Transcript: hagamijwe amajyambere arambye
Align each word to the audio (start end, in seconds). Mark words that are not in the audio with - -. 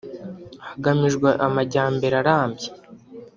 hagamijwe 0.67 1.29
amajyambere 1.45 2.15
arambye 2.21 2.69